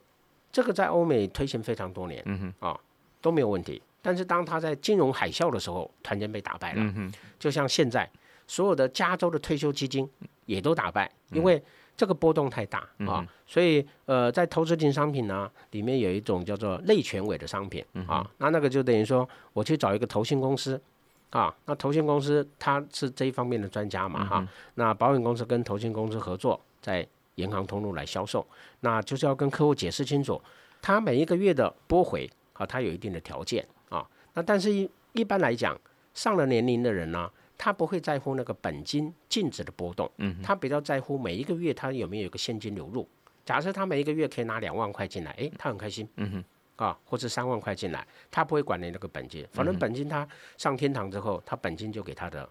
[0.54, 2.24] 这个在欧美推行非常多年
[2.60, 2.78] 啊，
[3.20, 3.82] 都没有问题。
[4.00, 7.12] 但是当他在金融海啸的时候，突然间被打败了。
[7.38, 8.08] 就像现在
[8.46, 10.08] 所有的加州的退休基金
[10.46, 11.60] 也都打败，因为。
[11.96, 20.82] 这个波动太大啊，所以呃，在投资型商品呢，里面有一种叫做类权委的商品啊，那那个就等于说我去找一个投信公司
[21.30, 27.06] 啊，那投信公司它是这一方面的专家嘛哈，那保险公司跟投信公司合作，在
[27.36, 28.46] 银行通路来销售，
[28.80, 30.40] 那就是要跟客户解释清楚，
[30.80, 35.78] 他每一个月的拨回啊，他有一定的条件啊，那但是一一般来讲，
[36.12, 37.30] 上了年龄的人呢。
[37.56, 43.08] 他不会在乎那个本金净值的波动，嗯，他比较在乎每一个月他有没有一个现金流入。
[43.44, 46.30] 假设他每一个月可以拿两万块进来，诶，他很开心，嗯
[46.76, 52.46] 哼，啊，或者三万块进来，他不会管你那个本金，反正本金他上天堂之后，他本金就给他的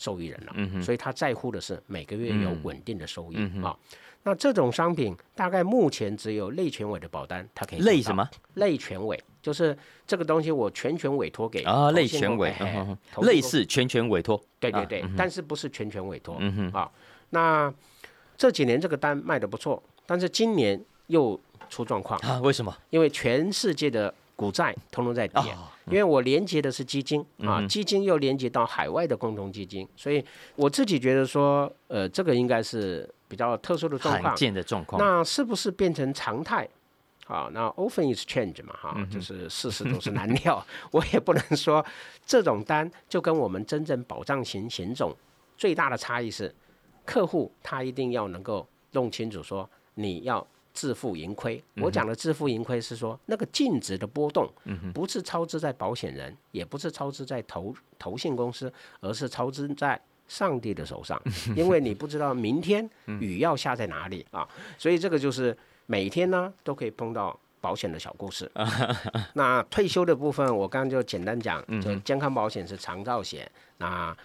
[0.00, 3.36] 受益人了，嗯所以他在乎的是每个月有稳定的收益。
[3.62, 3.76] 啊。
[4.22, 8.28] 那这种商品大概目前只有类权委的保单，它可以类什么？
[8.54, 12.54] 类权委就是这个东西，我全权委托给啊，类权委，
[13.22, 16.38] 类似全权委托，对对对，但是不是全权委托，
[16.72, 16.90] 啊，
[17.30, 17.72] 那
[18.36, 21.38] 这几年这个单卖的不错，但是今年又
[21.70, 22.18] 出状况。
[22.20, 22.40] 啊？
[22.42, 22.74] 为什么？
[22.90, 25.40] 因为全世界的股债通通在跌，
[25.90, 30.24] 因为我连接的是基金啊，基金又连接到海外的共同基金，所以
[30.56, 33.08] 我自己觉得说，呃，这个应该是。
[33.30, 36.68] 比较特殊的状况，罕见的状况，那是不是变成常态？
[37.28, 40.66] 啊，那 often is change 嘛，哈，就是事事都是难料。
[40.90, 41.86] 我也不能说
[42.26, 45.16] 这种单就跟我们真正保障型险种
[45.56, 46.52] 最大的差异是，
[47.04, 50.44] 客户他一定要能够弄清楚说你要
[50.80, 51.62] 自负盈亏。
[51.76, 54.50] 我讲的自负盈亏是说那个净值的波动，
[54.94, 61.20] 不是超支在保险人，也不是超支在投投信公司，而是超支在上帝的手上，
[61.54, 62.88] 因为你不知道明天
[63.20, 65.54] 雨要下在哪里啊，所以这个就是。
[65.90, 68.48] 每天呢都可以碰到保险的小故事。
[69.34, 73.50] 那退休的部分，我刚刚就简单讲，就健康保险是长照险。
[73.78, 74.16] 那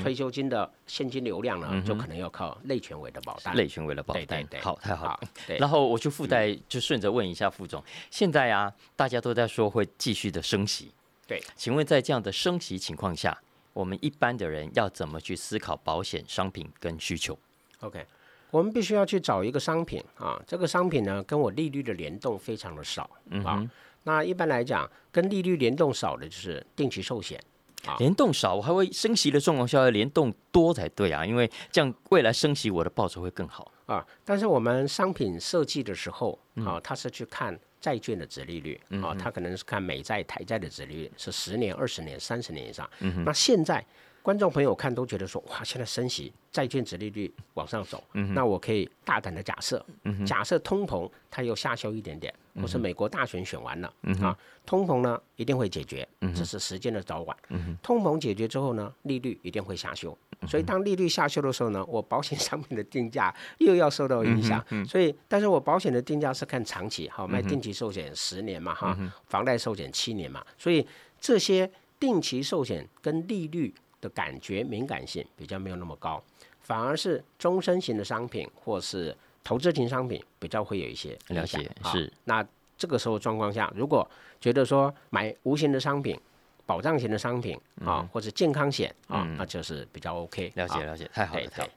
[0.00, 3.54] 退休金的现金流量呢，就可能要靠类权委的保单。
[3.56, 5.20] 类权委的保单，对对对，好，太好了。
[5.58, 10.92] 然后我就附带，就顺着问一下副总，现在啊，大家都在说会继续的升息。
[11.26, 13.36] 对，请问在这样的升息情况下，
[13.72, 17.38] 我们一般的人要怎么去思考保险商品跟需求
[17.80, 18.06] ？OK。
[18.52, 23.10] 我们必须要去找一个商品啊，这个商品呢跟我利率的联动非常的少
[23.44, 23.68] 啊。
[24.04, 27.55] 那一般来讲，跟利率联动少的就是定期寿险啊。
[27.98, 34.04] 联动少，我还会升息的状况下要联动多才对啊，因为这样未来升息我的报酬会更好啊。
[34.24, 42.88] 但是我们商品设计的时候啊，它是去看债券的值利率啊，它可能是看美债、台债的值利率是十年、二十年、三十年以上。
[43.24, 43.84] 那现在。
[44.26, 48.02] 观众朋友看都觉得说哇，现在升息，债券值利率往上走，
[48.34, 49.86] 那我可以大胆的假设，
[50.26, 54.36] 假设通膨它又下修一点点，或是美国大选选完了啊，
[54.66, 57.36] 通膨呢一定会解决，这是时间的早晚。
[57.80, 64.60] 通膨解决之后呢，利率一定会下修，所以当利率下修的时候呢，我保险商品的定价又要受到影响。
[64.88, 70.84] 所以，但是我保险的定价是看长期，好卖定期寿险十年嘛哈，房贷寿险七年嘛，所以
[71.20, 73.72] 这些定期寿险跟利率。
[74.00, 76.22] 的感觉敏感性比较没有那么高，
[76.60, 82.12] 反而是终身型的商品或是投资型商品比较会有一些了解是。
[82.24, 84.08] 那这个时候状况下，如果
[84.40, 86.18] 觉得说买无形的商品、
[86.66, 90.52] 保障型的商品啊，或者健康险啊，那就是比较 OK。
[90.56, 91.68] 了解了解，太好了太好。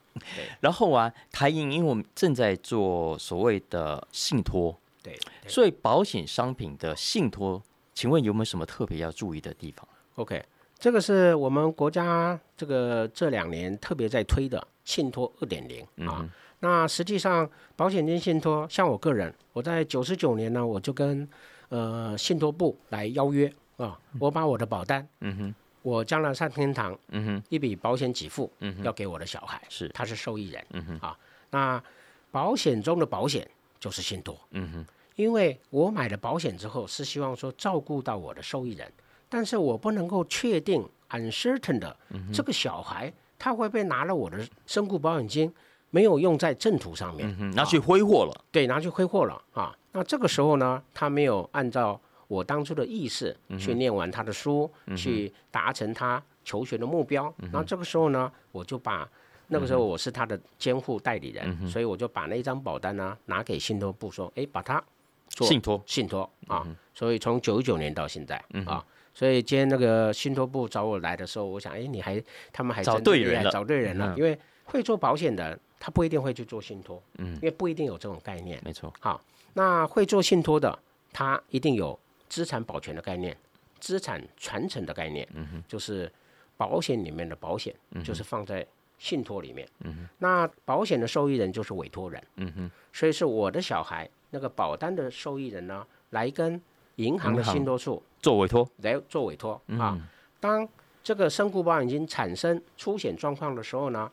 [0.59, 7.61] 然后啊，台银因为我们正在做所谓的信托，对，所以保险商品的信托，
[7.93, 10.43] 请问有没有什么特别要注意的地方？OK。
[10.79, 16.27] 这个是我们国家这个这两年特别在推的信托二点零啊。
[16.61, 21.27] 那实际上保险金信托，像我个人，我在九十九年呢，我就跟
[21.67, 31.17] 呃信托部来邀约啊，我把我的保单，嗯哼，我将来上天堂，嗯哼，一笔保险给付，嗯哼，要给我的小孩，是，他是受益人，嗯哼，啊，
[31.49, 31.83] 那
[32.31, 38.89] 保险中的保险就是信托，嗯哼，因为我买了保险之后是希望说照顾到我的受益人。
[39.29, 41.95] 但是我不能够确定 uncertain 的
[42.33, 45.53] 这个小孩他会不会拿了我的身故保险金
[45.91, 48.45] 没有用在正途上面，拿去挥霍了？
[48.51, 49.75] 对，拿去挥霍了啊！
[49.91, 57.33] 那这个时候呢，他没有按照我当初的意思去念完他的书，去达成他求学的目标。
[57.51, 59.09] 那这个时候呢，我就把
[59.47, 64.83] 那个时候我是他的监护代理人，所以我就把那张保单呢拿给信托部说，哎，把它
[65.29, 66.67] 做信托，信托啊！
[66.93, 68.85] 所以从九九年到现在啊。
[69.19, 74.15] 所以今天那个信托部找我来的时候，我想，哎，你还他们还找对人了，找对人了。
[74.17, 78.61] 因为会做保险的，他不一定会去做信托，嗯，因为不一定有这种概念。
[78.63, 78.93] 没错。
[79.01, 79.21] 好，
[79.55, 80.79] 那会做信托的，
[81.11, 83.35] 他一定有资产保全的概念，
[83.81, 86.09] 资产传承的概念，嗯哼，就是
[86.55, 88.65] 保险里面的保险，就是放在
[88.97, 90.09] 信托里面，嗯哼。
[90.19, 96.61] 那保险的受益人就是委托人，嗯哼，所以是我的小孩那个保单的受益人呢，来跟
[96.99, 98.01] 银行的信托处。
[98.21, 99.97] 做委托来做委托啊！
[100.41, 100.67] 当
[101.01, 104.11] 这个身故保险金产生出险状况的时候呢，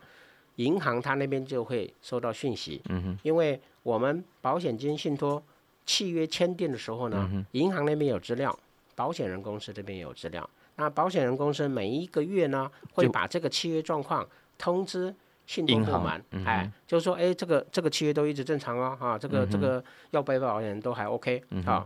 [0.55, 2.81] 银行它那边就会收到讯息。
[2.87, 5.43] 嗯哼，因为我们保险金信托
[5.85, 8.57] 契约签订的时候呢，银行那边有资料，
[8.95, 10.49] 保险人公司这边也有资料。
[10.77, 14.25] 那保险人公司每一个月呢，会把这个契约状况
[14.57, 15.13] 通知
[15.45, 21.85] 信托部门，哎，就是说，哎，这个这个契约都一直正常哦，啊，这个这个要被保险人都还 OK 啊。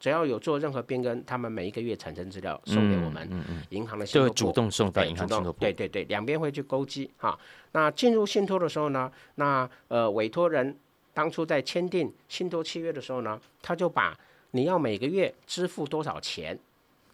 [0.00, 3.28] 只要有做任何变更，他们每一个月产生资料送给我们
[3.70, 5.60] 银行的信托部，就会主动送到银行信托部。
[5.60, 7.38] 对对对，两边会去勾稽哈。
[7.72, 10.76] 那进入信托的时候呢，那呃委托人
[11.12, 14.18] 当初在签订信托契约的时候呢，他就把
[14.52, 16.58] 你要每个月支付多少钱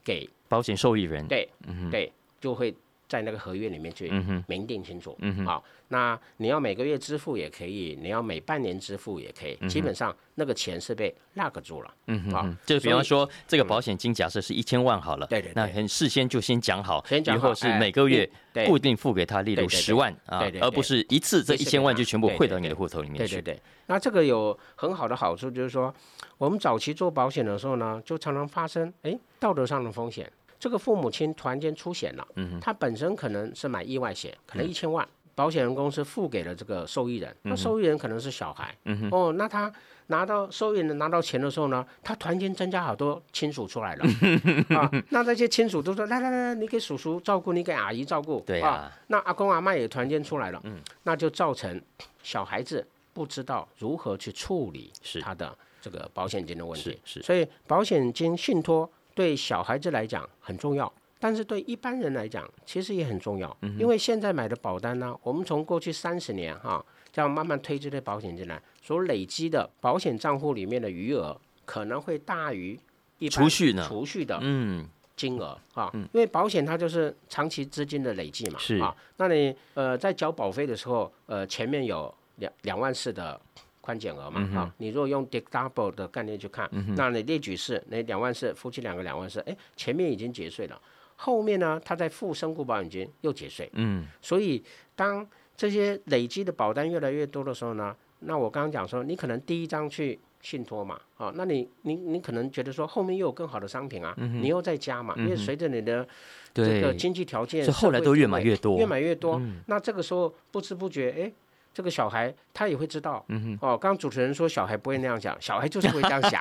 [0.03, 1.49] 给保险受益人，对
[1.91, 2.75] 对，就会。
[3.15, 4.11] 在那个合约里面去
[4.49, 5.17] 明定清楚。
[5.21, 11.89] 嗯哼，好，那你要每个月支付也可以，你要每半年支付也可以，基本上那个钱是被 lock 住了。
[11.89, 23.37] 好嗯哼哼，就比方说这个保险金假设是一千万好了，对对对那很事先就先讲好，先讲好以后是哎每个月对固定付给他，例如十万啊而不是一次这一千万就全部汇到你的户头里面去。
[23.37, 25.95] 对对对，那这个有很好的好处，就是说
[26.39, 30.29] 我们早期做保险的时候呢，就常常发生哎道德上的风险。
[30.65, 39.71] 这个父母亲突然间出险了，嗯他本身可能是买意外险，可能一千万，保险人公司付给了这个受益人，那受益人可能是小孩，嗯哦，那他
[40.07, 44.07] 拿到受益人拿到钱的时候呢，他突然间增加好多亲属出来了
[44.75, 50.63] 啊，那这些亲属都说来来来，你给叔叔照顾，你给阿姨照顾，对啊呀，那阿公阿妈也突然间出来了，
[51.03, 51.79] 那就造成
[52.23, 57.23] 小孩子不知道如何去处理是他的这个保险金的问题，是是。
[57.23, 60.93] 所以保险金信托对小孩子来讲很重要。
[61.21, 72.79] 但是对一般人来讲，其实也很重要，因为现在买的保单呢，我们从过去三十年哈，这样慢慢推这类保险进来，所累积的保险账户里面的余额可能会大于
[73.19, 74.87] 一般储蓄呢储蓄的嗯，
[75.17, 83.41] 金额啊，因为保险它就是长期资金的累计嘛，是啊，那你呃在交保费的时候，呃前面有两两万四的
[83.85, 86.67] 宽减额嘛，嗯啊，你如果用 deductible 的概念去看，
[86.97, 90.81] 那你列举是那两万四，夫妻两个两万四，哎，前面已经节税了，
[91.17, 94.65] 后面呢他在付身故保险金又节税，嗯，所以
[94.97, 106.07] 当这些累积的保单越来越多的时候呢，那我刚刚讲说，你可能第一张去信托嘛，啊，那你你你可能觉得说后面又有更好的商品啊，你又再加嘛，因为随着你的
[106.55, 108.77] 这个经济条件，所以后来都越买越多。
[108.77, 109.41] 嗯越买越多。
[109.67, 111.33] 那这个时候不知不觉，哎，
[111.75, 116.41] 这个小孩他也会知道，嗯哦，刚刚主持人说小孩不会那样想，小孩就是会这样想，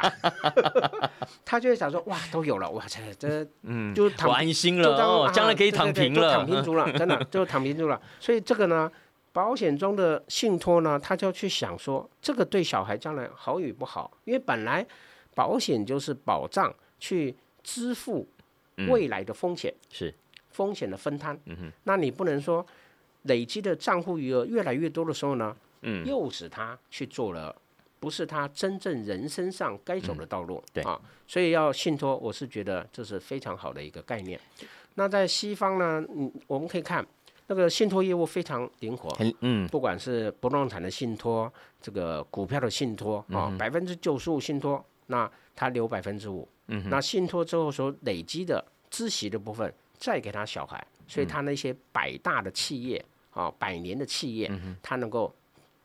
[1.43, 6.63] 他就会想说，哇，都有了，哇，这这嗯，就躺我安心了就当啊，哦将来可以躺平了就躺平。
[6.63, 7.99] 住了，真的就躺平住了。
[8.19, 8.89] 所以这个呢，
[9.31, 14.85] 保险中的信托呢，他就要去想说，这个对小孩将来好与不好，因为本来
[15.33, 18.27] 保险就是保障去支付
[18.87, 20.13] 未来的风险，是
[20.51, 21.35] 风险的分摊。
[21.45, 22.63] 嗯哼那你不能说
[23.23, 27.55] 累积的账户余额越来越多的时候呢，嗯诱使他去做了。
[27.99, 34.37] 不是他真正人生上该走的道路，嗯对啊，所以要信托，我是觉得这是非常好的一个概念。
[34.95, 37.07] 那在西方呢，嗯，我们可以看
[37.47, 41.49] 那个信托业务非常灵活，很嗯不管是不动产的信托，
[41.81, 48.61] 这个股票的信托嗯啊，百分之九十五信托，那他留百分之五，嗯那信托之后所累积的
[48.91, 53.01] 孳息的部分再给他小孩，所以他那些百大的企业
[53.33, 55.33] 啊，百年的企业，它能够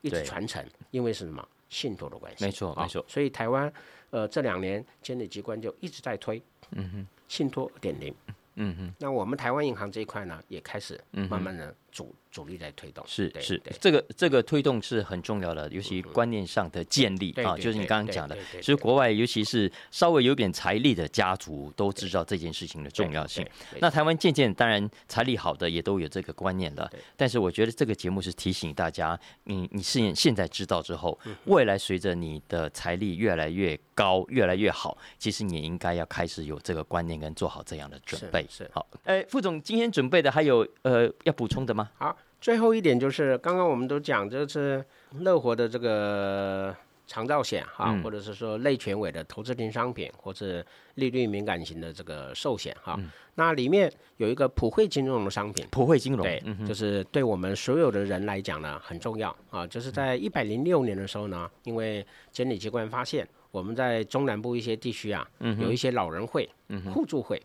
[0.01, 3.73] 一直传承，因为是什么信托的关系，啊没错没错所以台湾
[4.11, 6.43] 呃这两年监理机关就一直在推，
[6.73, 8.15] 嗯哼，信托二点零。
[8.61, 13.05] 嗯哼，那我们台湾银行这一块呢，也开始慢慢的主主力在推动。
[13.05, 23.47] 对是是对，这个这个推动是很重要的，尤其观念上的建立啊，就是你刚刚讲的其实国外尤其是稍微有点财力的家族都知道这件事情的重要性。
[23.81, 31.35] 那台湾渐渐当然财力好的也都有这个观念了，但是我觉得这个节目是提醒大家，你你是现在知道之后，嗯。
[31.45, 38.47] 未来随着你的财力越来越高，越来越好，其实你应该要开始有这个观念跟做好这样的准备。
[38.51, 38.71] 是是。
[38.73, 41.78] 好，哎，副总今天准备的还有呃要补充的吗？
[41.99, 44.85] 好，最后一点就是刚刚我们都讲，这是
[45.21, 46.75] 乐活的这个
[47.09, 52.95] 长照险哈，嗯或者是说类权委的投资型商品，或是利率敏感型的这个寿险哈。
[52.99, 55.65] 嗯那里面有一个普惠金融的商品。
[55.71, 59.65] 普惠金融，对就是对我们所有的人来讲呢很重要啊。
[59.65, 66.51] 就是在一百零六年的时候呢，因为监理机关发现我们在中南部一些地区啊，有一些老人会、
[66.93, 67.41] 互助会，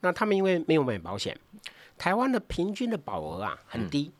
[0.00, 1.36] 那他们因为没有买保险，
[1.98, 4.12] 台湾的平均的保额啊很低，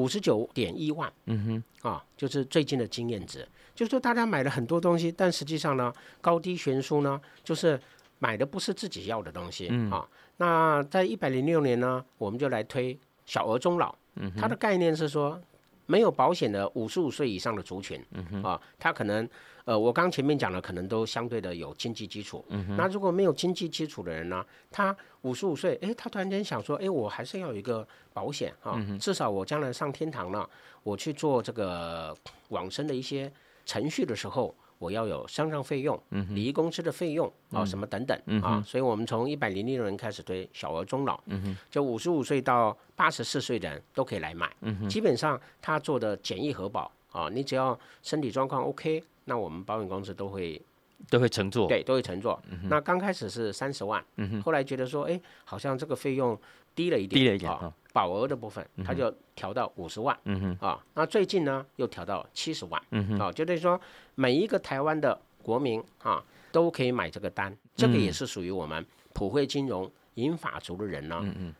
[0.00, 5.92] 五十九点一万，嗯哼，啊，就是最近的经验值，就是说大家买了很多东西，但实际上呢，
[6.22, 7.78] 高低悬殊呢，就是
[8.18, 10.08] 买的不是自己要的东西、啊。
[10.38, 13.94] 那在一百零六年呢，我们就来推小额中老，
[14.38, 15.38] 它的概念是说，
[15.90, 18.00] 没有保险的五十五岁以上的族群，
[18.44, 19.28] 啊，他可能
[19.64, 22.44] 呃，我刚前面讲了，可能都相对的有经济基础。
[22.76, 30.48] 那如果没有经济基础的人呢，他五十五岁，诶，他突然间想说，诶，我还是要有一个保险啊，至少我将来上天堂了，
[30.84, 32.16] 我去做这个
[32.50, 33.32] 往生的一些
[33.66, 34.54] 程序的时候。
[34.80, 41.20] 我要有丧葬费用、礼仪公司的费用啊，什么等等啊，所以我们从一百零六人开始推小额终老，
[41.70, 44.50] 就五十五岁到八十四岁的人都可以来买，
[44.88, 50.58] 基本上他做的简易核保啊，你只要身体状况 OK，那我们保险公司都会
[51.10, 52.42] 都会乘坐，对都会乘坐。
[52.62, 56.38] 那刚开始是三十万，嗯后来觉得说，哎，好像这个费用
[56.74, 63.80] 低了一点，低了一点啊保额的部分，它就调到五十万，嗯哼，啊，那最近呢又调到七十万，嗯哼，啊，就等于说
[64.14, 66.22] 每一个台湾的国民啊
[66.52, 71.54] 都可以买这个单，这个也是属于我们普惠金融银法族的人呢，嗯嗯，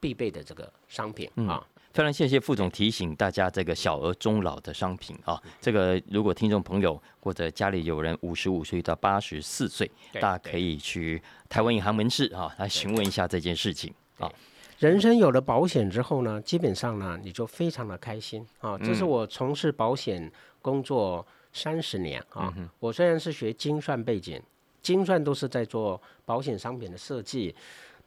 [0.00, 1.64] 必备的这个商品啊。
[1.92, 14.30] 非常谢谢副总提醒大家这个小额中老的商品啊，这个如果听众朋友或者家里有人五十五岁到八十四岁，大家可以去台湾银行门市啊来询问一下这件事情啊。
[14.78, 18.76] 人生有了保险之后呢，基本上呢，你就非常的开心啊。
[18.78, 22.52] 这是嗯我从事保险工作三十年啊。
[22.56, 24.40] 嗯我虽然是学精算背景，
[24.82, 27.54] 精算都是在做保险商品的设计、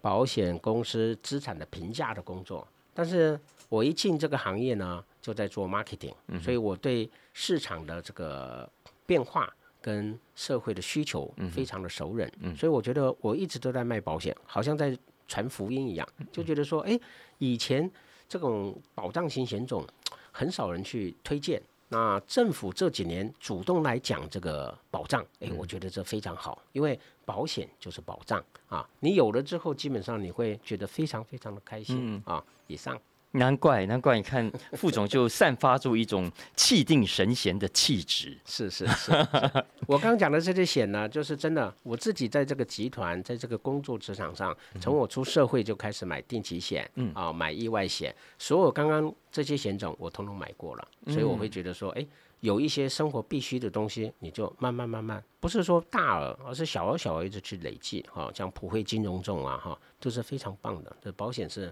[0.02, 8.70] 保险公司资产的评价的工作，但是我一进这个行业呢，就在做 marketing，所以嗯我对市场的这个
[9.06, 9.52] 变化。
[9.82, 14.96] 跟社会的需求嗯非常的熟稔，所以我觉得我一直都在卖保险，好像在
[15.30, 17.00] 传福音一样，就觉得说，哎，
[17.38, 17.90] 以前
[18.28, 19.86] 这种保障型险种
[20.32, 32.44] 很少人去推荐，那政府这几年主动来讲这个保障，哎，我觉得这非常好，因为保险就是保障啊，你有了之后，基本上你会觉得非常非常的开心啊。
[32.68, 33.00] 以上，
[33.32, 38.38] 难怪，难怪你看 副总就散发出一种气定神闲的气质。
[38.46, 39.12] 是是是，
[39.88, 52.06] 我刚讲的这些险呢，就是真的，我自己在这个集团，在这个工作职场上，从我出社会就开始买定期险，嗯啊，买意外险，所有刚刚这些险种我通通买过了，所以我会觉得说，哎。
[52.42, 60.96] 有一些生活必须的东西，你就慢慢慢慢，不是说大额，而是小额小额一直去累计，哈、像普惠金融种啊，哈、都是非常棒的。
[61.04, 61.70] 这保险是，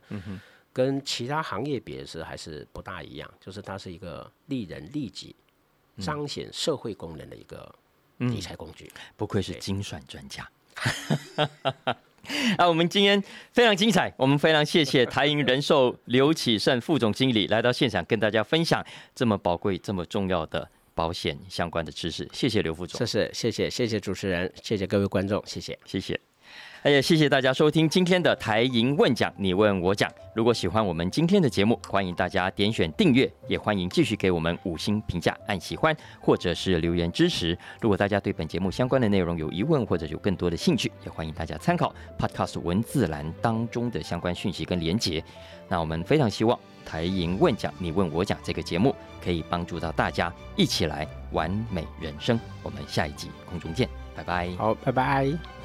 [0.78, 5.36] 跟其他行业别是还是不大一样，就是它是一个利人利己、
[5.98, 7.74] 彰显社会功能的一个
[8.18, 8.88] 理财工具。
[9.16, 10.48] 不愧是精算专家。
[12.60, 13.20] 啊，我们今天
[13.54, 22.30] 非常精彩，我们非常谢谢台银人寿刘启胜副总经理来到现场，跟大家分享这么宝贵、这么重要的保险相关的知识。
[22.32, 25.80] 谢谢刘副总谢谢谢谢谢谢主持人，谢谢各位观众，谢谢。
[25.88, 26.27] 谢谢。
[26.88, 30.10] 哎呀，谢谢大家收听今天的台银问讲，你问我讲。
[30.34, 37.58] 如果喜欢我们今天的节目，欢迎大家点选订阅，也欢迎继续给我们五星评价，按喜欢或者是留言支持。
[37.82, 45.22] 如果大家对本节目相关的内容有疑问，或者有更多的兴趣，也欢迎大家参考 Podcast 文字栏当中的相关讯息跟连结。
[45.68, 52.40] 那我们非常希望台银问讲，你问我讲这个节目可以帮助到大家一起来完美人生。
[52.64, 54.50] 我们下一集空中见，拜拜。
[54.58, 55.57] 好，拜拜。